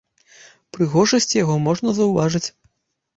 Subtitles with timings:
[0.77, 2.43] Прыгожасць яго можна заўважыць.